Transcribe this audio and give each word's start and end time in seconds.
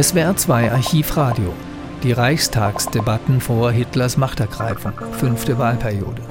SWR 0.00 0.36
2 0.36 0.70
Archivradio. 0.70 1.52
Die 2.04 2.12
Reichstagsdebatten 2.12 3.40
vor 3.40 3.72
Hitlers 3.72 4.16
Machtergreifung, 4.16 4.92
fünfte 5.18 5.58
Wahlperiode. 5.58 6.22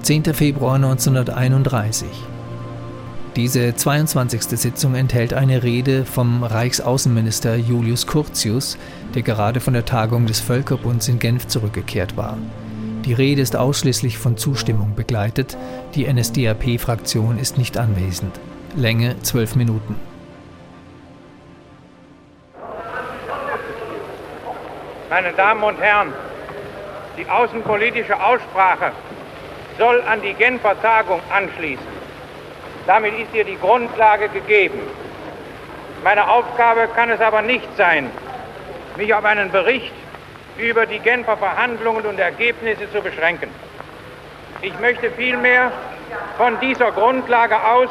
10. 0.00 0.32
Februar 0.32 0.76
1931. 0.76 2.08
Diese 3.36 3.74
22. 3.74 4.42
Sitzung 4.42 4.94
enthält 4.94 5.34
eine 5.34 5.64
Rede 5.64 6.06
vom 6.06 6.42
Reichsaußenminister 6.42 7.56
Julius 7.56 8.06
Curtius, 8.06 8.78
der 9.14 9.20
gerade 9.20 9.60
von 9.60 9.74
der 9.74 9.84
Tagung 9.84 10.24
des 10.24 10.40
Völkerbunds 10.40 11.08
in 11.08 11.18
Genf 11.18 11.46
zurückgekehrt 11.46 12.16
war. 12.16 12.38
Die 13.04 13.12
Rede 13.12 13.42
ist 13.42 13.54
ausschließlich 13.54 14.16
von 14.16 14.38
Zustimmung 14.38 14.94
begleitet. 14.96 15.58
Die 15.94 16.10
NSDAP-Fraktion 16.10 17.38
ist 17.38 17.58
nicht 17.58 17.76
anwesend. 17.76 18.40
Länge 18.74 19.16
12 19.20 19.56
Minuten. 19.56 20.07
Meine 25.10 25.32
Damen 25.32 25.62
und 25.62 25.80
Herren, 25.80 26.12
die 27.16 27.26
außenpolitische 27.30 28.20
Aussprache 28.22 28.92
soll 29.78 30.02
an 30.02 30.20
die 30.20 30.34
Genfer 30.34 30.80
Tagung 30.82 31.20
anschließen. 31.30 31.86
Damit 32.86 33.18
ist 33.18 33.32
ihr 33.32 33.44
die 33.44 33.58
Grundlage 33.58 34.28
gegeben. 34.28 34.80
Meine 36.04 36.28
Aufgabe 36.28 36.88
kann 36.94 37.10
es 37.10 37.20
aber 37.22 37.40
nicht 37.40 37.68
sein, 37.76 38.10
mich 38.96 39.14
auf 39.14 39.24
einen 39.24 39.50
Bericht 39.50 39.94
über 40.58 40.84
die 40.84 40.98
Genfer 40.98 41.38
Verhandlungen 41.38 42.04
und 42.04 42.18
Ergebnisse 42.18 42.90
zu 42.92 43.00
beschränken. 43.00 43.50
Ich 44.60 44.78
möchte 44.78 45.10
vielmehr 45.12 45.72
von 46.36 46.60
dieser 46.60 46.92
Grundlage 46.92 47.56
aus 47.64 47.88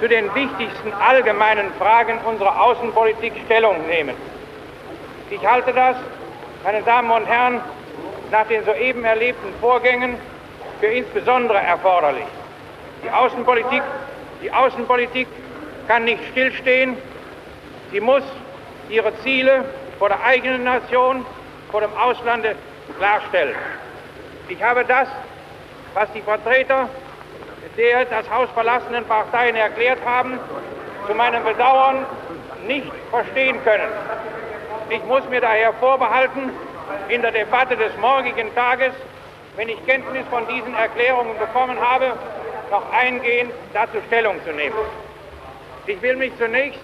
zu 0.00 0.08
den 0.08 0.34
wichtigsten 0.34 0.92
allgemeinen 0.94 1.70
Fragen 1.78 2.18
unserer 2.24 2.62
Außenpolitik 2.62 3.34
Stellung 3.44 3.86
nehmen. 3.88 4.14
Ich 5.30 5.46
halte 5.46 5.72
das 5.74 5.96
meine 6.64 6.82
Damen 6.82 7.10
und 7.10 7.26
Herren, 7.26 7.60
nach 8.30 8.46
den 8.46 8.64
soeben 8.64 9.04
erlebten 9.04 9.52
Vorgängen 9.60 10.16
für 10.78 10.86
insbesondere 10.86 11.58
erforderlich. 11.58 12.26
Die 13.04 13.10
Außenpolitik, 13.10 13.82
die 14.42 14.52
Außenpolitik 14.52 15.26
kann 15.88 16.04
nicht 16.04 16.22
stillstehen. 16.30 16.96
Sie 17.90 18.00
muss 18.00 18.22
ihre 18.88 19.16
Ziele 19.18 19.64
vor 19.98 20.08
der 20.08 20.22
eigenen 20.22 20.64
Nation, 20.64 21.24
vor 21.70 21.80
dem 21.80 21.94
Auslande 21.96 22.54
klarstellen. 22.98 23.56
Ich 24.48 24.62
habe 24.62 24.84
das, 24.84 25.08
was 25.94 26.12
die 26.12 26.22
Vertreter 26.22 26.88
der 27.76 28.04
das 28.04 28.28
Haus 28.30 28.48
verlassenen 28.50 29.04
Parteien 29.04 29.56
erklärt 29.56 29.98
haben, 30.04 30.38
zu 31.06 31.14
meinem 31.14 31.42
Bedauern 31.44 32.04
nicht 32.66 32.90
verstehen 33.10 33.62
können. 33.64 33.88
Ich 34.90 35.04
muss 35.04 35.22
mir 35.28 35.40
daher 35.40 35.72
vorbehalten, 35.74 36.50
in 37.08 37.22
der 37.22 37.30
Debatte 37.30 37.76
des 37.76 37.96
morgigen 37.98 38.52
Tages, 38.56 38.92
wenn 39.56 39.68
ich 39.68 39.86
Kenntnis 39.86 40.26
von 40.30 40.46
diesen 40.48 40.74
Erklärungen 40.74 41.38
bekommen 41.38 41.80
habe, 41.80 42.12
noch 42.72 42.92
eingehend 42.92 43.52
dazu 43.72 43.98
Stellung 44.08 44.42
zu 44.44 44.52
nehmen. 44.52 44.74
Ich 45.86 46.02
will 46.02 46.16
mich 46.16 46.36
zunächst 46.38 46.80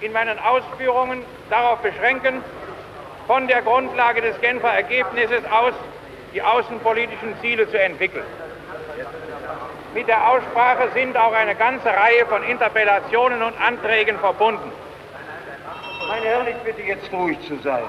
in 0.00 0.12
meinen 0.12 0.38
Ausführungen 0.40 1.24
darauf 1.48 1.78
beschränken, 1.78 2.42
von 3.28 3.46
der 3.46 3.62
Grundlage 3.62 4.22
des 4.22 4.40
Genfer 4.40 4.72
Ergebnisses 4.72 5.44
aus 5.50 5.74
die 6.34 6.42
außenpolitischen 6.42 7.34
Ziele 7.40 7.70
zu 7.70 7.80
entwickeln. 7.80 8.26
Mit 9.94 10.08
der 10.08 10.30
Aussprache 10.30 10.90
sind 10.94 11.16
auch 11.16 11.32
eine 11.32 11.54
ganze 11.54 11.88
Reihe 11.88 12.26
von 12.28 12.42
Interpellationen 12.42 13.42
und 13.42 13.54
Anträgen 13.60 14.18
verbunden. 14.18 14.70
Meine 16.08 16.26
Herren, 16.26 16.46
ich 16.48 16.56
bitte 16.56 16.82
jetzt 16.82 17.12
ruhig 17.12 17.38
zu 17.46 17.56
sein. 17.62 17.84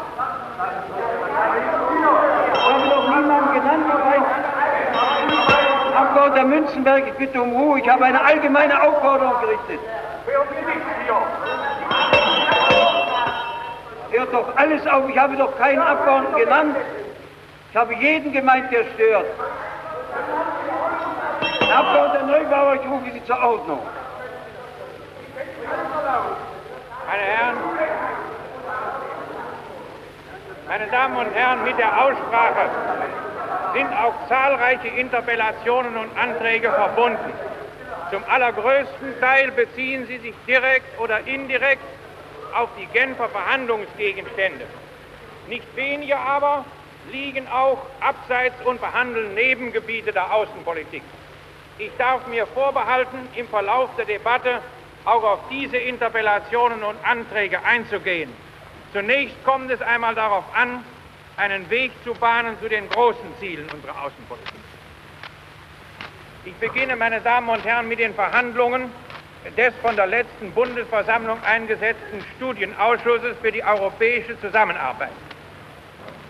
Ich 2.53 2.59
habe 2.59 2.89
doch 2.89 3.15
niemanden 3.15 3.53
genannt, 3.53 3.85
Abgeordneter 5.95 6.47
Münzenberg, 6.47 7.07
ich 7.07 7.13
bitte 7.13 7.41
um 7.41 7.55
Ruhe. 7.55 7.79
Ich 7.79 7.89
habe 7.89 8.05
eine 8.05 8.23
allgemeine 8.23 8.81
Aufforderung 8.81 9.33
gerichtet. 9.41 9.79
Hört 14.11 14.33
doch 14.33 14.55
alles 14.55 14.87
auf, 14.87 15.09
ich 15.09 15.17
habe 15.17 15.35
doch 15.37 15.57
keinen 15.57 15.81
Abgeordneten 15.81 16.37
genannt. 16.37 16.77
Ich 17.71 17.77
habe 17.77 17.93
jeden 17.95 18.31
gemeint, 18.31 18.71
der 18.71 18.85
stört. 18.95 19.25
Herr 21.59 21.79
Abgeordneter 21.79 22.25
Neubauer, 22.25 22.75
ich 22.75 22.89
rufe 22.89 23.11
Sie 23.11 23.23
zur 23.25 23.43
Ordnung. 23.43 23.79
Meine 27.07 27.23
Herren, 27.23 27.57
meine 30.87 30.91
Damen 30.91 31.17
und 31.17 31.33
Herren, 31.33 31.63
mit 31.63 31.77
der 31.77 32.01
Aussprache 32.01 32.69
sind 33.73 33.87
auch 33.93 34.27
zahlreiche 34.29 34.87
Interpellationen 34.87 35.97
und 35.97 36.17
Anträge 36.17 36.71
verbunden. 36.71 37.33
Zum 38.09 38.23
allergrößten 38.23 39.19
Teil 39.19 39.51
beziehen 39.51 40.05
sie 40.07 40.17
sich 40.19 40.33
direkt 40.47 40.97
oder 40.99 41.19
indirekt 41.27 41.83
auf 42.55 42.69
die 42.79 42.85
Genfer 42.97 43.27
Verhandlungsgegenstände. 43.29 44.65
Nicht 45.49 45.75
weniger 45.75 46.19
aber 46.19 46.63
liegen 47.11 47.47
auch 47.49 47.79
abseits 47.99 48.55
und 48.65 48.79
behandeln 48.79 49.33
Nebengebiete 49.35 50.13
der 50.13 50.33
Außenpolitik. 50.33 51.03
Ich 51.79 51.91
darf 51.97 52.25
mir 52.27 52.47
vorbehalten, 52.47 53.27
im 53.35 53.47
Verlauf 53.49 53.89
der 53.97 54.05
Debatte 54.05 54.61
auch 55.05 55.23
auf 55.23 55.39
diese 55.51 55.77
Interpellationen 55.77 56.83
und 56.83 56.97
Anträge 57.05 57.63
einzugehen. 57.63 58.33
Zunächst 58.93 59.35
kommt 59.43 59.69
es 59.71 59.81
einmal 59.81 60.15
darauf 60.15 60.45
an, 60.55 60.83
einen 61.37 61.69
Weg 61.69 61.91
zu 62.03 62.13
bahnen 62.15 62.57
zu 62.59 62.67
den 62.67 62.89
großen 62.89 63.37
Zielen 63.39 63.67
unserer 63.71 64.03
Außenpolitik. 64.03 64.53
Ich 66.45 66.55
beginne, 66.55 66.95
meine 66.95 67.21
Damen 67.21 67.49
und 67.49 67.63
Herren, 67.65 67.87
mit 67.87 67.99
den 67.99 68.13
Verhandlungen 68.13 68.89
des 69.57 69.73
von 69.81 69.95
der 69.95 70.07
letzten 70.07 70.51
Bundesversammlung 70.51 71.37
eingesetzten 71.43 72.23
Studienausschusses 72.35 73.37
für 73.41 73.51
die 73.51 73.63
europäische 73.63 74.39
Zusammenarbeit. 74.39 75.11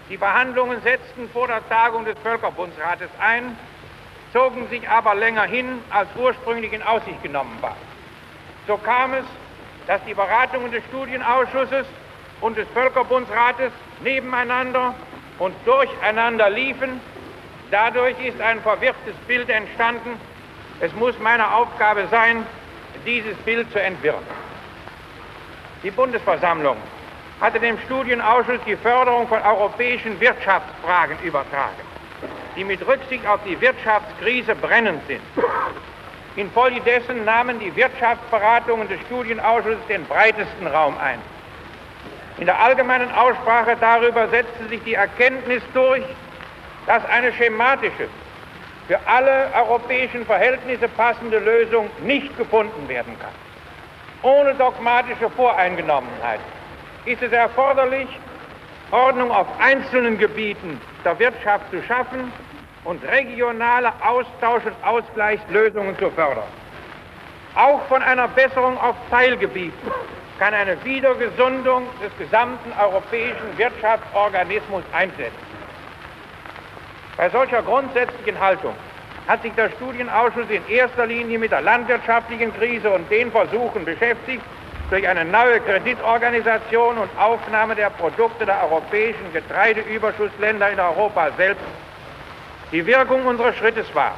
Die 0.09 0.17
Verhandlungen 0.17 0.81
setzten 0.81 1.29
vor 1.29 1.47
der 1.47 1.67
Tagung 1.69 2.05
des 2.05 2.17
Völkerbundsrates 2.19 3.09
ein, 3.19 3.57
zogen 4.33 4.67
sich 4.69 4.87
aber 4.89 5.15
länger 5.15 5.43
hin, 5.43 5.81
als 5.89 6.09
ursprünglich 6.15 6.73
in 6.73 6.81
Aussicht 6.81 7.21
genommen 7.23 7.57
war. 7.61 7.75
So 8.67 8.77
kam 8.77 9.13
es, 9.13 9.25
dass 9.85 10.03
die 10.05 10.13
Beratungen 10.13 10.71
des 10.71 10.83
Studienausschusses 10.85 11.85
und 12.41 12.57
des 12.57 12.67
Völkerbundsrates 12.69 13.71
nebeneinander 14.01 14.93
und 15.39 15.55
durcheinander 15.65 16.49
liefen. 16.49 17.01
Dadurch 17.71 18.15
ist 18.23 18.39
ein 18.41 18.61
verwirrtes 18.61 19.15
Bild 19.27 19.49
entstanden. 19.49 20.19
Es 20.79 20.93
muss 20.93 21.17
meine 21.19 21.53
Aufgabe 21.53 22.07
sein, 22.09 22.45
dieses 23.05 23.35
Bild 23.37 23.71
zu 23.71 23.81
entwirren. 23.81 24.23
Die 25.83 25.91
Bundesversammlung 25.91 26.77
hatte 27.39 27.59
dem 27.59 27.77
Studienausschuss 27.85 28.59
die 28.65 28.75
Förderung 28.75 29.27
von 29.27 29.41
europäischen 29.41 30.19
Wirtschaftsfragen 30.19 31.17
übertragen, 31.23 31.75
die 32.55 32.63
mit 32.63 32.85
Rücksicht 32.87 33.25
auf 33.27 33.39
die 33.45 33.59
Wirtschaftskrise 33.61 34.55
brennend 34.55 35.01
sind. 35.07 35.21
Infolgedessen 36.35 37.25
nahmen 37.25 37.59
die 37.59 37.75
Wirtschaftsberatungen 37.75 38.87
des 38.87 38.99
Studienausschusses 39.01 39.85
den 39.87 40.05
breitesten 40.05 40.67
Raum 40.67 40.95
ein. 40.97 41.19
In 42.39 42.45
der 42.45 42.59
allgemeinen 42.59 43.11
Aussprache 43.11 43.75
darüber 43.79 44.27
setzte 44.29 44.67
sich 44.67 44.83
die 44.83 44.93
Erkenntnis 44.93 45.63
durch, 45.73 46.03
dass 46.85 47.03
eine 47.05 47.33
schematische, 47.33 48.07
für 48.87 48.99
alle 49.05 49.49
europäischen 49.55 50.25
Verhältnisse 50.25 50.87
passende 50.87 51.39
Lösung 51.39 51.89
nicht 52.03 52.37
gefunden 52.37 52.87
werden 52.87 53.17
kann. 53.19 53.31
Ohne 54.21 54.53
dogmatische 54.55 55.29
Voreingenommenheit 55.31 56.39
ist 57.05 57.21
es 57.21 57.31
erforderlich, 57.31 58.07
Ordnung 58.91 59.31
auf 59.31 59.47
einzelnen 59.59 60.17
Gebieten 60.17 60.79
der 61.03 61.19
Wirtschaft 61.19 61.69
zu 61.71 61.81
schaffen 61.83 62.31
und 62.85 63.03
regionale 63.03 63.91
Austausch- 64.01 64.65
und 64.65 64.75
Ausgleichslösungen 64.83 65.97
zu 65.97 66.09
fördern. 66.11 66.47
Auch 67.55 67.81
von 67.87 68.01
einer 68.01 68.27
Besserung 68.29 68.79
auf 68.79 68.95
Teilgebieten 69.09 69.91
kann 70.39 70.53
eine 70.53 70.83
Wiedergesundung 70.83 71.87
des 72.03 72.15
gesamten 72.17 72.71
europäischen 72.79 73.57
Wirtschaftsorganismus 73.57 74.83
einsetzen. 74.93 75.47
Bei 77.17 77.29
solcher 77.29 77.63
grundsätzlichen 77.63 78.39
Haltung 78.39 78.75
hat 79.27 79.41
sich 79.41 79.53
der 79.53 79.69
Studienausschuss 79.71 80.49
in 80.49 80.67
erster 80.69 81.05
Linie 81.05 81.39
mit 81.39 81.51
der 81.51 81.61
landwirtschaftlichen 81.61 82.53
Krise 82.55 82.89
und 82.91 83.09
den 83.09 83.31
Versuchen 83.31 83.83
beschäftigt, 83.83 84.43
durch 84.89 85.05
eine 85.05 85.25
neue 85.25 85.59
Kreditorganisation 85.59 86.97
und 86.97 87.09
Aufnahme 87.19 87.75
der 87.75 87.89
Produkte 87.89 88.45
der 88.45 88.63
europäischen 88.63 89.33
Getreideüberschussländer 89.33 90.69
in 90.69 90.79
Europa 90.79 91.29
selbst 91.35 91.63
die 92.71 92.85
Wirkung 92.85 93.25
unseres 93.25 93.55
Schrittes 93.57 93.93
war, 93.93 94.13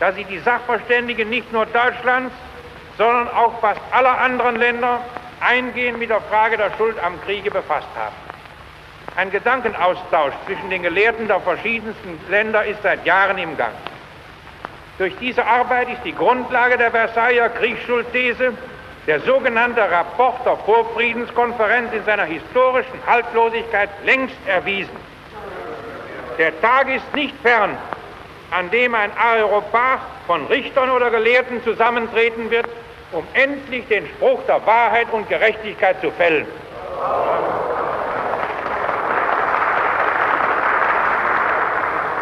dass 0.00 0.14
sich 0.14 0.26
die 0.26 0.38
Sachverständigen 0.38 1.30
nicht 1.30 1.50
nur 1.52 1.64
Deutschlands, 1.66 2.34
sondern 2.98 3.28
auch 3.28 3.58
fast 3.60 3.80
aller 3.92 4.18
anderen 4.20 4.56
Länder 4.56 5.00
eingehend 5.40 5.98
mit 5.98 6.10
der 6.10 6.20
Frage 6.22 6.56
der 6.56 6.70
Schuld 6.76 6.96
am 7.02 7.20
Kriege 7.22 7.50
befasst 7.50 7.88
haben. 7.96 8.14
Ein 9.16 9.30
Gedankenaustausch 9.30 10.34
zwischen 10.44 10.68
den 10.68 10.82
Gelehrten 10.82 11.26
der 11.26 11.40
verschiedensten 11.40 12.20
Länder 12.28 12.64
ist 12.64 12.82
seit 12.82 13.04
Jahren 13.06 13.38
im 13.38 13.56
Gang. 13.56 13.72
Durch 14.98 15.14
diese 15.18 15.46
Arbeit 15.46 15.88
ist 15.88 16.04
die 16.04 16.14
Grundlage 16.14 16.78
der 16.78 16.90
Versailler 16.90 17.48
Kriegsschuldthese, 17.50 18.52
der 19.06 19.20
sogenannte 19.20 19.80
Rapport 19.90 20.44
der 20.44 20.56
Vorfriedenskonferenz 20.56 21.92
in 21.92 22.04
seiner 22.04 22.24
historischen 22.24 22.98
Haltlosigkeit 23.06 23.88
längst 24.04 24.36
erwiesen. 24.46 24.96
Der 26.38 26.58
Tag 26.60 26.88
ist 26.88 27.14
nicht 27.14 27.34
fern, 27.42 27.76
an 28.50 28.70
dem 28.70 28.94
ein 28.94 29.10
Aeropag 29.16 30.00
von 30.26 30.46
Richtern 30.46 30.90
oder 30.90 31.10
Gelehrten 31.10 31.62
zusammentreten 31.62 32.50
wird, 32.50 32.66
um 33.16 33.26
endlich 33.32 33.86
den 33.88 34.06
Spruch 34.06 34.42
der 34.46 34.64
Wahrheit 34.66 35.06
und 35.12 35.28
Gerechtigkeit 35.28 36.00
zu 36.00 36.10
fällen. 36.12 36.46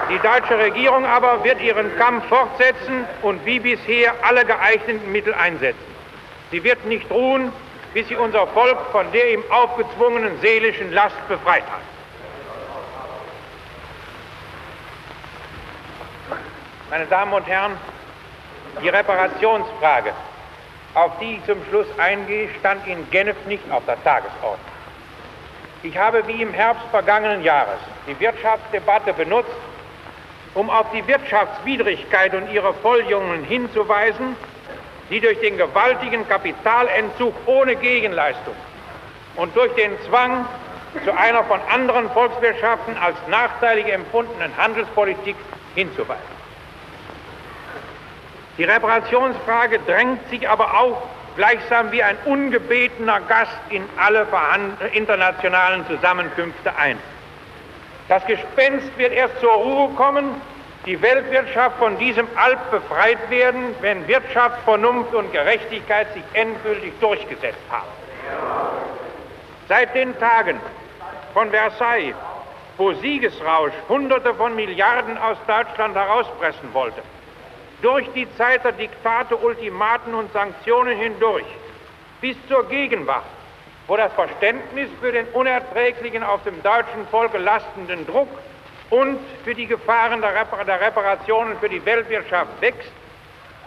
Die 0.08 0.19
deutsche 0.19 0.58
Regierung 0.58 1.05
aber 1.05 1.43
wird 1.43 1.61
ihren 1.61 1.96
Kampf 1.96 2.26
fortsetzen 2.29 3.06
und 3.23 3.44
wie 3.44 3.58
bisher 3.58 4.14
alle 4.23 4.44
geeigneten 4.44 5.11
Mittel 5.11 5.35
einsetzen. 5.35 5.94
Sie 6.50 6.62
wird 6.62 6.85
nicht 6.85 7.11
ruhen, 7.11 7.52
bis 7.94 8.06
sie 8.08 8.17
unser 8.17 8.46
Volk 8.49 8.79
von 8.93 9.11
der 9.12 9.32
ihm 9.32 9.43
aufgezwungenen 9.50 10.38
seelischen 10.41 10.93
Last 10.93 11.17
befreit 11.26 11.64
hat. 11.64 11.81
Meine 16.91 17.06
Damen 17.06 17.32
und 17.32 17.46
Herren, 17.49 17.76
die 18.82 18.88
Reparationsfrage, 18.88 20.12
auf 20.94 21.12
die 21.20 21.35
ich 21.35 21.44
zum 21.46 21.58
Schluss 21.69 21.87
eingehe, 21.99 22.49
stand 22.61 22.87
in 22.87 23.08
Genf 23.11 23.37
nicht 23.46 23.62
auf 23.70 23.85
der 23.87 24.02
Tagesordnung. 24.02 24.58
Ich 25.82 25.99
habe 25.99 26.26
wie 26.26 26.41
im 26.41 26.52
Herbst 26.52 26.87
vergangenen 26.91 27.43
Jahres 27.43 27.79
die 28.06 28.19
Wirtschaftsdebatte 28.19 29.12
benutzt, 29.12 29.50
um 30.55 30.70
auf 30.70 30.87
die 30.93 31.06
Wirtschaftswidrigkeit 31.06 32.32
und 32.35 32.50
ihre 32.50 32.73
Volljungen 32.75 33.44
hinzuweisen, 33.44 34.37
die 35.11 35.20
durch 35.20 35.38
den 35.41 35.58
gewaltigen 35.58 36.26
Kapitalentzug 36.29 37.35
ohne 37.46 37.76
Gegenleistung 37.76 38.55
und 39.37 39.55
durch 39.56 39.75
den 39.75 39.93
Zwang 40.08 40.46
zu 41.05 41.12
einer 41.12 41.43
von 41.44 41.61
anderen 41.70 42.08
Volkswirtschaften 42.11 42.96
als 42.96 43.17
nachteilig 43.29 43.93
empfundenen 43.93 44.56
Handelspolitik 44.56 45.37
hinzuweisen. 45.75 46.34
Die 48.56 48.65
Reparationsfrage 48.65 49.81
drängt 49.81 50.29
sich 50.29 50.49
aber 50.49 50.79
auch 50.79 51.03
gleichsam 51.37 51.91
wie 51.91 52.03
ein 52.03 52.17
ungebetener 52.25 53.21
Gast 53.21 53.56
in 53.71 53.85
alle 53.97 54.27
internationalen 54.93 55.85
Zusammenkünfte 55.87 56.77
ein. 56.77 56.99
Das 58.09 58.25
Gespenst 58.27 58.97
wird 58.97 59.12
erst 59.12 59.41
zur 59.41 59.53
Ruhe 59.53 59.89
kommen, 59.95 60.41
die 60.87 61.01
Weltwirtschaft 61.01 61.79
von 61.79 61.99
diesem 61.99 62.29
Alp 62.37 62.71
befreit 62.71 63.31
werden, 63.31 63.75
wenn 63.81 64.06
Wirtschaft, 64.06 64.62
Vernunft 64.65 65.15
und 65.15 65.33
Gerechtigkeit 65.33 66.12
sich 66.12 66.23
endgültig 66.35 66.93
durchgesetzt 67.01 67.59
haben. 67.71 67.89
Seit 69.69 69.95
den 69.95 70.17
Tagen 70.21 70.61
von 71.33 71.51
Versailles, 71.51 72.15
wo 72.77 72.93
Siegesrausch 72.93 73.73
Hunderte 73.89 74.35
von 74.35 74.55
Milliarden 74.55 75.17
aus 75.17 75.39
Deutschland 75.47 75.97
herauspressen 75.97 76.69
wollte, 76.75 77.03
durch 77.85 78.11
die 78.15 78.27
Zeit 78.39 78.65
der 78.65 78.73
Diktate, 78.73 79.37
Ultimaten 79.37 80.15
und 80.15 80.33
Sanktionen 80.33 80.97
hindurch 80.97 81.45
bis 82.23 82.35
zur 82.49 82.67
Gegenwart, 82.67 83.27
wo 83.87 83.97
das 83.99 84.11
Verständnis 84.15 84.89
für 85.01 85.13
den 85.13 85.27
unerträglichen 85.35 86.23
auf 86.23 86.43
dem 86.45 86.63
deutschen 86.63 87.07
Volke 87.11 87.37
lastenden 87.37 88.07
Druck 88.07 88.31
und 88.89 89.19
für 89.45 89.55
die 89.55 89.67
Gefahren 89.67 90.23
der, 90.23 90.35
Repar 90.35 90.65
der 90.65 90.81
Reparationen 90.81 91.59
für 91.59 91.69
die 91.69 91.85
Weltwirtschaft 91.85 92.59
wächst, 92.63 92.91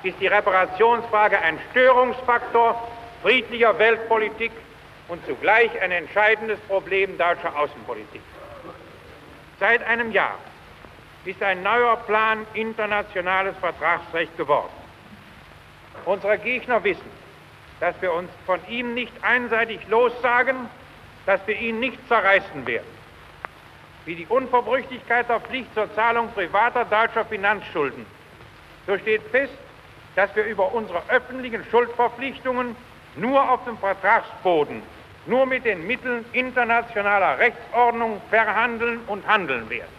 ist 0.01 0.19
die 0.19 0.27
Reparationsfrage 0.27 1.39
ein 1.39 1.59
Störungsfaktor 1.69 2.87
friedlicher 3.21 3.77
Weltpolitik 3.77 4.51
und 5.09 5.23
zugleich 5.27 5.69
ein 5.79 5.91
entscheidendes 5.91 6.59
Problem 6.61 7.19
deutscher 7.19 7.55
Außenpolitik. 7.55 8.21
Seit 9.59 9.85
einem 9.85 10.11
Jahr 10.11 10.39
ist 11.27 11.43
ein 11.43 11.61
neuer 11.61 11.97
Plan 11.97 12.47
internationales 12.53 13.55
Vertragsrecht 13.57 14.35
geworden. 14.37 14.71
Unsere 16.05 16.37
Gegner 16.37 16.83
wissen, 16.83 17.11
dass 17.81 18.01
wir 18.01 18.13
uns 18.13 18.29
von 18.45 18.59
ihm 18.69 18.93
nicht 18.93 19.11
einseitig 19.21 19.85
lossagen, 19.89 20.55
dass 21.25 21.45
wir 21.45 21.59
ihn 21.59 21.79
nicht 21.79 21.99
zerreißen 22.07 22.65
werden. 22.65 22.87
Wie 24.05 24.15
die 24.15 24.25
Unverbrüchlichkeit 24.27 25.27
der 25.27 25.41
Pflicht 25.41 25.73
zur 25.73 25.93
Zahlung 25.95 26.31
privater 26.31 26.85
deutscher 26.85 27.25
Finanzschulden. 27.25 28.05
So 28.85 28.97
steht 28.97 29.21
fest, 29.23 29.53
dass 30.15 30.33
wir 30.33 30.45
über 30.45 30.73
unsere 30.73 31.01
öffentlichen 31.09 31.65
Schuldverpflichtungen 31.69 32.73
nur 33.17 33.51
auf 33.51 33.65
dem 33.65 33.77
Vertragsboden, 33.77 34.81
nur 35.25 35.45
mit 35.45 35.65
den 35.65 35.85
Mitteln 35.85 36.23
internationaler 36.31 37.37
Rechtsordnung 37.37 38.21
verhandeln 38.29 39.01
und 39.07 39.27
handeln 39.27 39.69
werden. 39.69 39.96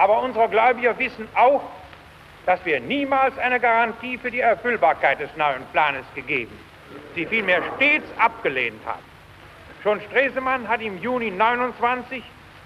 Aber 0.00 0.22
unsere 0.22 0.48
Gläubiger 0.48 0.98
wissen 0.98 1.28
auch, 1.34 1.60
dass 2.46 2.64
wir 2.64 2.80
niemals 2.80 3.36
eine 3.36 3.60
Garantie 3.60 4.16
für 4.16 4.30
die 4.30 4.40
Erfüllbarkeit 4.40 5.20
des 5.20 5.28
neuen 5.36 5.62
Planes 5.72 6.06
gegeben, 6.14 6.58
sie 7.14 7.26
vielmehr 7.26 7.62
stets 7.76 8.06
abgelehnt 8.16 8.80
haben. 8.86 9.02
Schon 9.82 10.00
Stresemann 10.00 10.66
hat 10.66 10.80
im 10.80 10.96
Juni 11.02 11.30
29 11.30 12.22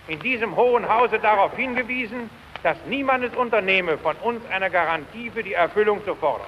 in 0.06 0.20
diesem 0.20 0.54
Hohen 0.54 0.88
Hause 0.88 1.18
darauf 1.18 1.56
hingewiesen, 1.56 2.30
dass 2.62 2.76
niemand 2.86 3.24
es 3.24 3.34
unternehme, 3.34 3.98
von 3.98 4.14
uns 4.18 4.40
eine 4.52 4.70
Garantie 4.70 5.28
für 5.28 5.42
die 5.42 5.54
Erfüllung 5.54 6.04
zu 6.04 6.14
fordern. 6.14 6.46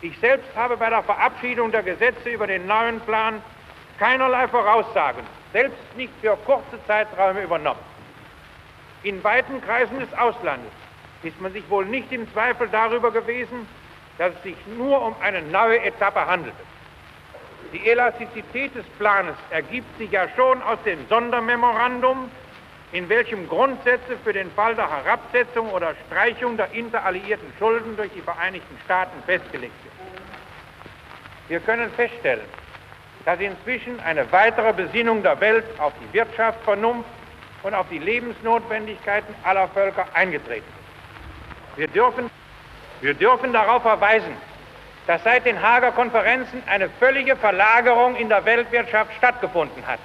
Ich 0.00 0.18
selbst 0.18 0.56
habe 0.56 0.76
bei 0.76 0.90
der 0.90 1.04
Verabschiedung 1.04 1.70
der 1.70 1.84
Gesetze 1.84 2.30
über 2.30 2.48
den 2.48 2.66
neuen 2.66 2.98
Plan 3.02 3.40
keinerlei 4.00 4.48
Voraussagen, 4.48 5.22
selbst 5.52 5.78
nicht 5.96 6.12
für 6.20 6.36
kurze 6.44 6.84
Zeiträume 6.88 7.42
übernommen. 7.42 7.93
In 9.04 9.22
weiten 9.22 9.60
Kreisen 9.60 10.00
des 10.00 10.12
Auslandes 10.14 10.72
ist 11.22 11.38
man 11.38 11.52
sich 11.52 11.68
wohl 11.68 11.84
nicht 11.84 12.10
im 12.10 12.30
Zweifel 12.32 12.68
darüber 12.68 13.10
gewesen, 13.10 13.68
dass 14.16 14.32
es 14.34 14.42
sich 14.42 14.56
nur 14.78 15.00
um 15.02 15.14
eine 15.20 15.42
neue 15.42 15.82
Etappe 15.84 16.26
handelte. 16.26 16.56
Die 17.74 17.86
Elastizität 17.86 18.74
des 18.74 18.86
Planes 18.98 19.34
ergibt 19.50 19.98
sich 19.98 20.10
ja 20.10 20.26
schon 20.34 20.62
aus 20.62 20.78
dem 20.86 21.06
Sondermemorandum, 21.08 22.30
in 22.92 23.08
welchem 23.10 23.46
Grundsätze 23.46 24.16
für 24.22 24.32
den 24.32 24.50
Fall 24.52 24.74
der 24.74 24.88
Herabsetzung 24.88 25.68
oder 25.70 25.94
Streichung 26.06 26.56
der 26.56 26.72
interalliierten 26.72 27.52
Schulden 27.58 27.96
durch 27.96 28.10
die 28.12 28.22
Vereinigten 28.22 28.78
Staaten 28.86 29.22
festgelegt 29.26 29.74
sind. 29.82 29.92
Wir 31.48 31.60
können 31.60 31.90
feststellen, 31.90 32.46
dass 33.26 33.38
inzwischen 33.38 34.00
eine 34.00 34.30
weitere 34.32 34.72
Besinnung 34.72 35.22
der 35.22 35.38
Welt 35.40 35.64
auf 35.78 35.92
die 36.00 36.14
Wirtschaft, 36.14 36.62
Vernunft 36.64 37.08
und 37.64 37.74
auf 37.74 37.86
die 37.90 37.98
Lebensnotwendigkeiten 37.98 39.34
aller 39.42 39.68
Völker 39.68 40.06
eingetreten. 40.14 40.72
Wir 41.76 41.88
dürfen, 41.88 42.30
wir 43.00 43.14
dürfen 43.14 43.52
darauf 43.52 43.82
verweisen, 43.82 44.36
dass 45.06 45.24
seit 45.24 45.44
den 45.44 45.60
Hager 45.60 45.92
Konferenzen 45.92 46.62
eine 46.66 46.88
völlige 46.88 47.36
Verlagerung 47.36 48.16
in 48.16 48.28
der 48.28 48.44
Weltwirtschaft 48.44 49.12
stattgefunden 49.16 49.86
hat 49.86 49.98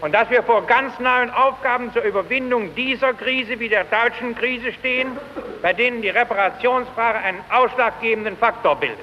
und 0.00 0.12
dass 0.12 0.30
wir 0.30 0.42
vor 0.42 0.66
ganz 0.66 0.98
neuen 0.98 1.30
Aufgaben 1.30 1.92
zur 1.92 2.02
Überwindung 2.02 2.74
dieser 2.74 3.14
Krise 3.14 3.58
wie 3.60 3.68
der 3.68 3.84
deutschen 3.84 4.34
Krise 4.34 4.72
stehen, 4.72 5.16
bei 5.62 5.72
denen 5.72 6.02
die 6.02 6.08
Reparationsfrage 6.08 7.18
einen 7.18 7.40
ausschlaggebenden 7.50 8.36
Faktor 8.36 8.76
bildet. 8.76 8.98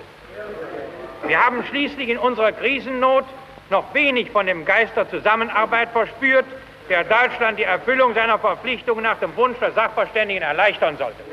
Wir 1.26 1.44
haben 1.44 1.64
schließlich 1.66 2.10
in 2.10 2.18
unserer 2.18 2.52
Krisennot 2.52 3.26
noch 3.70 3.94
wenig 3.94 4.32
von 4.32 4.46
dem 4.46 4.66
Geist 4.66 4.96
der 4.96 5.10
Zusammenarbeit 5.10 5.90
verspürt, 5.90 6.46
der 6.90 7.04
Deutschland 7.04 7.60
die 7.60 7.64
Erfüllung 7.64 8.14
seiner 8.14 8.40
Verpflichtungen 8.40 9.04
nach 9.04 9.20
dem 9.20 9.36
Wunsch 9.36 9.58
der 9.60 9.72
Sachverständigen 9.72 10.44
erleichtern 10.44 10.98
sollte. 10.98 11.24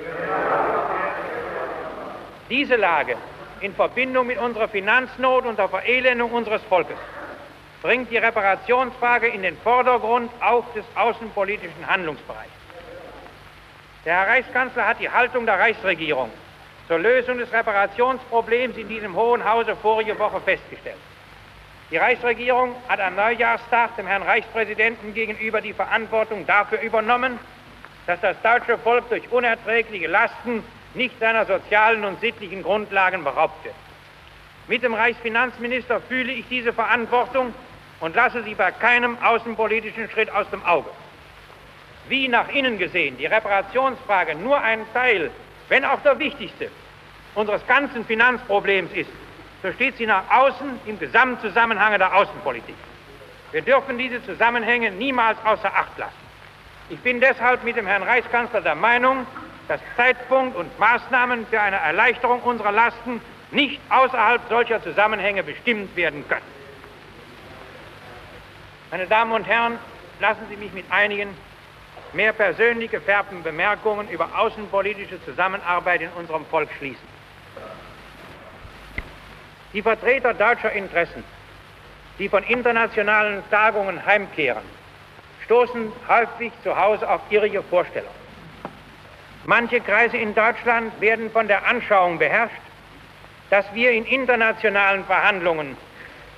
Diese 2.50 2.76
Lage 2.76 3.16
in 3.60 3.74
Verbindung 3.74 4.26
mit 4.26 4.38
unserer 4.38 4.68
Finanznot 4.68 5.46
und 5.46 5.58
der 5.58 5.68
Verelendung 5.68 6.32
unseres 6.32 6.62
Volkes 6.64 6.96
bringt 7.82 8.10
die 8.10 8.18
Reparationsfrage 8.18 9.28
in 9.28 9.42
den 9.42 9.56
Vordergrund 9.58 10.30
auch 10.40 10.64
des 10.74 10.84
außenpolitischen 10.94 11.86
Handlungsbereichs. 11.86 12.50
Der 14.04 14.14
Herr 14.16 14.28
Reichskanzler 14.28 14.86
hat 14.86 15.00
die 15.00 15.10
Haltung 15.10 15.46
der 15.46 15.58
Reichsregierung 15.58 16.30
zur 16.88 16.98
Lösung 16.98 17.38
des 17.38 17.50
Reparationsproblems 17.52 18.76
in 18.76 18.88
diesem 18.88 19.16
Hohen 19.16 19.44
Hause 19.44 19.76
vorige 19.76 20.18
Woche 20.18 20.40
festgestellt. 20.40 20.98
Die 21.94 21.98
Reichsregierung 21.98 22.74
hat 22.88 22.98
am 22.98 23.14
Neujahrstag 23.14 23.94
dem 23.94 24.08
Herrn 24.08 24.24
Reichspräsidenten 24.24 25.14
gegenüber 25.14 25.60
die 25.60 25.72
Verantwortung 25.72 26.44
dafür 26.44 26.80
übernommen, 26.80 27.38
dass 28.08 28.20
das 28.20 28.36
deutsche 28.42 28.76
Volk 28.78 29.08
durch 29.10 29.30
unerträgliche 29.30 30.08
Lasten 30.08 30.64
nicht 30.94 31.16
seiner 31.20 31.46
sozialen 31.46 32.04
und 32.04 32.20
sittlichen 32.20 32.64
Grundlagen 32.64 33.22
beraubt 33.22 33.64
wird. 33.64 33.76
Mit 34.66 34.82
dem 34.82 34.92
Reichsfinanzminister 34.92 36.00
fühle 36.00 36.32
ich 36.32 36.48
diese 36.48 36.72
Verantwortung 36.72 37.54
und 38.00 38.16
lasse 38.16 38.42
sie 38.42 38.56
bei 38.56 38.72
keinem 38.72 39.16
außenpolitischen 39.22 40.10
Schritt 40.10 40.30
aus 40.30 40.50
dem 40.50 40.64
Auge. 40.64 40.90
Wie 42.08 42.26
nach 42.26 42.48
innen 42.48 42.76
gesehen 42.76 43.16
die 43.18 43.26
Reparationsfrage 43.26 44.34
nur 44.34 44.60
ein 44.60 44.80
Teil, 44.92 45.30
wenn 45.68 45.84
auch 45.84 46.02
der 46.02 46.18
wichtigste, 46.18 46.72
unseres 47.36 47.64
ganzen 47.68 48.04
Finanzproblems 48.04 48.90
ist, 48.94 49.10
so 49.64 49.72
steht 49.72 49.96
sie 49.96 50.04
nach 50.04 50.24
außen 50.30 50.78
im 50.84 50.98
Gesamtzusammenhang 50.98 51.96
der 51.96 52.14
Außenpolitik. 52.14 52.74
Wir 53.50 53.62
dürfen 53.62 53.96
diese 53.96 54.22
Zusammenhänge 54.22 54.90
niemals 54.90 55.38
außer 55.42 55.74
Acht 55.74 55.96
lassen. 55.96 56.12
Ich 56.90 57.00
bin 57.00 57.18
deshalb 57.18 57.64
mit 57.64 57.76
dem 57.76 57.86
Herrn 57.86 58.02
Reichskanzler 58.02 58.60
der 58.60 58.74
Meinung, 58.74 59.26
dass 59.66 59.80
Zeitpunkt 59.96 60.54
und 60.54 60.78
Maßnahmen 60.78 61.46
für 61.46 61.62
eine 61.62 61.76
Erleichterung 61.76 62.42
unserer 62.42 62.72
Lasten 62.72 63.22
nicht 63.52 63.80
außerhalb 63.88 64.42
solcher 64.50 64.82
Zusammenhänge 64.82 65.42
bestimmt 65.42 65.96
werden 65.96 66.28
können. 66.28 66.42
Meine 68.90 69.06
Damen 69.06 69.32
und 69.32 69.46
Herren, 69.46 69.78
lassen 70.20 70.42
Sie 70.50 70.58
mich 70.58 70.74
mit 70.74 70.84
einigen 70.90 71.34
mehr 72.12 72.34
persönlich 72.34 72.90
gefärbten 72.90 73.42
Bemerkungen 73.42 74.10
über 74.10 74.28
außenpolitische 74.38 75.24
Zusammenarbeit 75.24 76.02
in 76.02 76.10
unserem 76.10 76.44
Volk 76.44 76.68
schließen. 76.76 77.13
Die 79.74 79.82
Vertreter 79.82 80.32
deutscher 80.32 80.70
Interessen, 80.70 81.24
die 82.20 82.28
von 82.28 82.44
internationalen 82.44 83.42
Tagungen 83.50 84.06
heimkehren, 84.06 84.62
stoßen 85.44 85.92
häufig 86.08 86.52
zu 86.62 86.76
Hause 86.80 87.10
auf 87.10 87.20
irrige 87.30 87.60
Vorstellungen. 87.60 88.14
Manche 89.46 89.80
Kreise 89.80 90.16
in 90.16 90.32
Deutschland 90.32 90.98
werden 91.00 91.28
von 91.28 91.48
der 91.48 91.66
Anschauung 91.66 92.18
beherrscht, 92.18 92.54
dass 93.50 93.66
wir 93.74 93.90
in 93.90 94.06
internationalen 94.06 95.04
Verhandlungen 95.04 95.76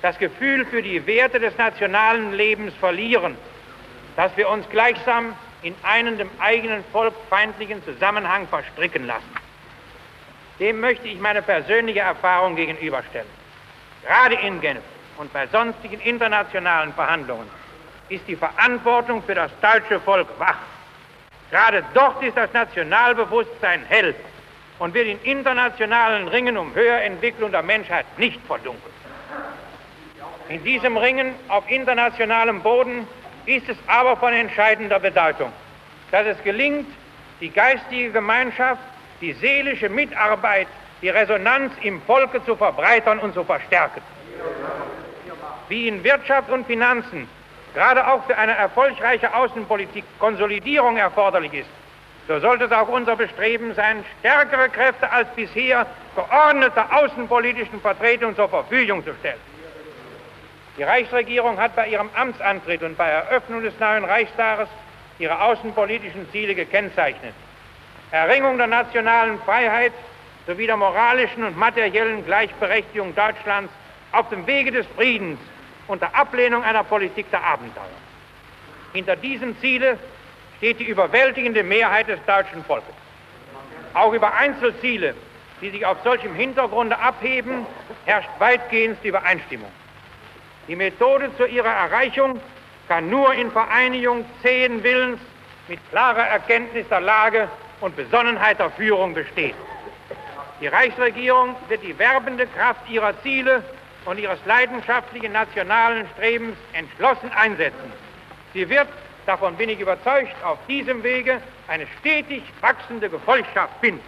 das 0.01 0.17
Gefühl 0.17 0.65
für 0.65 0.81
die 0.81 1.05
Werte 1.05 1.39
des 1.39 1.55
nationalen 1.59 2.33
Lebens 2.33 2.73
verlieren, 2.73 3.37
dass 4.15 4.35
wir 4.35 4.49
uns 4.49 4.67
gleichsam 4.69 5.35
in 5.61 5.75
einen 5.83 6.17
dem 6.17 6.29
eigenen 6.39 6.83
Volk 6.91 7.13
feindlichen 7.29 7.83
Zusammenhang 7.85 8.47
verstricken 8.47 9.05
lassen. 9.05 9.36
Dem 10.59 10.79
möchte 10.79 11.07
ich 11.07 11.19
meine 11.19 11.41
persönliche 11.41 11.99
Erfahrung 11.99 12.55
gegenüberstellen. 12.55 13.27
Gerade 14.03 14.35
in 14.35 14.59
Genf 14.61 14.81
und 15.17 15.31
bei 15.33 15.47
sonstigen 15.47 15.99
internationalen 16.01 16.93
Verhandlungen 16.93 17.49
ist 18.09 18.27
die 18.27 18.35
Verantwortung 18.35 19.21
für 19.23 19.35
das 19.35 19.51
deutsche 19.61 19.99
Volk 19.99 20.27
wach. 20.39 20.57
Gerade 21.51 21.83
dort 21.93 22.21
ist 22.23 22.37
das 22.37 22.51
Nationalbewusstsein 22.53 23.83
hell 23.87 24.15
und 24.79 24.93
wird 24.93 25.07
in 25.07 25.21
internationalen 25.23 26.27
Ringen 26.27 26.57
um 26.57 26.73
höhere 26.73 27.01
Entwicklung 27.01 27.51
der 27.51 27.63
Menschheit 27.63 28.05
nicht 28.17 28.39
verdunkelt. 28.45 28.93
In 30.49 30.63
diesem 30.63 30.95
Ringen 30.97 31.35
auf 31.49 31.69
internationalem 31.69 32.61
Boden 32.61 33.07
ist 33.45 33.67
es 33.67 33.77
aber 33.87 34.15
von 34.17 34.33
entscheidender 34.33 34.99
Bedeutung, 34.99 35.51
dass 36.11 36.25
es 36.25 36.41
gelingt, 36.43 36.87
die 37.41 37.49
geistige 37.49 38.11
Gemeinschaft, 38.11 38.81
die 39.21 39.33
seelische 39.33 39.89
Mitarbeit, 39.89 40.67
die 41.01 41.09
Resonanz 41.09 41.73
im 41.81 42.01
Volke 42.01 42.43
zu 42.45 42.55
verbreitern 42.55 43.19
und 43.19 43.33
zu 43.33 43.43
verstärken. 43.43 44.01
Wie 45.69 45.87
in 45.87 46.03
Wirtschaft 46.03 46.49
und 46.49 46.65
Finanzen 46.65 47.27
gerade 47.73 48.07
auch 48.07 48.23
für 48.25 48.37
eine 48.37 48.55
erfolgreiche 48.55 49.33
Außenpolitik 49.35 50.03
Konsolidierung 50.19 50.97
erforderlich 50.97 51.53
ist, 51.53 51.69
so 52.27 52.39
sollte 52.39 52.65
es 52.65 52.71
auch 52.71 52.89
unser 52.89 53.15
Bestreben 53.15 53.73
sein, 53.73 54.03
stärkere 54.19 54.69
Kräfte 54.69 55.09
als 55.11 55.29
bisher 55.35 55.85
geordneter 56.15 56.87
außenpolitischen 56.91 57.79
Vertretung 57.79 58.35
zur 58.35 58.49
Verfügung 58.49 59.03
zu 59.05 59.13
stellen. 59.19 59.39
Die 60.77 60.83
Reichsregierung 60.83 61.57
hat 61.57 61.75
bei 61.75 61.87
ihrem 61.87 62.09
Amtsantritt 62.15 62.83
und 62.83 62.97
bei 62.97 63.09
Eröffnung 63.09 63.63
des 63.63 63.73
neuen 63.79 64.05
Reichstages 64.05 64.67
ihre 65.19 65.41
außenpolitischen 65.41 66.29
Ziele 66.31 66.53
gekennzeichnet. 66.53 67.33
Erringung 68.11 68.57
der 68.57 68.67
nationalen 68.67 69.39
Freiheit 69.41 69.93
sowie 70.45 70.65
der 70.65 70.77
moralischen 70.77 71.43
und 71.43 71.57
materiellen 71.57 72.25
Gleichberechtigung 72.25 73.13
Deutschlands 73.13 73.71
auf 74.13 74.29
dem 74.29 74.47
Wege 74.47 74.71
des 74.71 74.85
Friedens 74.95 75.39
unter 75.87 76.15
Ablehnung 76.15 76.63
einer 76.63 76.83
Politik 76.83 77.29
der 77.31 77.43
Abenteuer. 77.43 77.83
Hinter 78.93 79.15
diesem 79.17 79.59
Ziele 79.59 79.99
steht 80.57 80.79
die 80.79 80.85
überwältigende 80.85 81.63
Mehrheit 81.63 82.07
des 82.07 82.19
deutschen 82.25 82.63
Volkes. 82.63 82.93
Auch 83.93 84.13
über 84.13 84.33
Einzelziele, 84.33 85.13
die 85.61 85.69
sich 85.69 85.85
auf 85.85 85.97
solchem 86.03 86.33
Hintergrunde 86.33 86.97
abheben, 86.97 87.65
herrscht 88.05 88.29
weitgehend 88.39 89.03
Übereinstimmung. 89.03 89.71
Die 90.67 90.75
Methode 90.75 91.29
zu 91.37 91.45
ihrer 91.45 91.73
Erreichung 91.73 92.39
kann 92.87 93.09
nur 93.09 93.33
in 93.33 93.51
Vereinigung 93.51 94.25
zähen 94.41 94.83
Willens 94.83 95.19
mit 95.67 95.79
klarer 95.89 96.25
Erkenntnis 96.27 96.87
der 96.89 97.01
Lage 97.01 97.49
und 97.81 97.95
Besonnenheit 97.95 98.59
der 98.59 98.71
Führung 98.71 99.13
bestehen. 99.13 99.55
Die 100.59 100.67
Reichsregierung 100.67 101.55
wird 101.67 101.83
die 101.83 101.97
werbende 101.99 102.47
Kraft 102.47 102.89
ihrer 102.89 103.13
Ziele 103.21 103.63
und 104.05 104.19
ihres 104.19 104.39
leidenschaftlichen 104.45 105.31
nationalen 105.31 106.07
Strebens 106.15 106.57
entschlossen 106.73 107.29
einsetzen. 107.35 107.91
Sie 108.53 108.67
wird, 108.67 108.87
davon 109.25 109.55
bin 109.55 109.69
ich 109.69 109.79
überzeugt, 109.79 110.33
auf 110.43 110.57
diesem 110.67 111.03
Wege 111.03 111.41
eine 111.67 111.85
stetig 111.99 112.43
wachsende 112.61 113.09
Gefolgschaft 113.09 113.73
finden. 113.81 114.01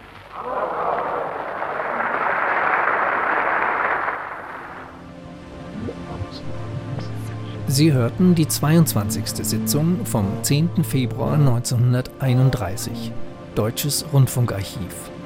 Sie 7.68 7.94
hörten 7.94 8.34
die 8.34 8.48
22. 8.48 9.28
Sitzung 9.28 10.04
vom 10.06 10.44
10. 10.44 10.84
Februar 10.84 11.34
1931. 11.34 13.12
Deutsches 13.56 14.06
Rundfunkarchiv. 14.14 15.19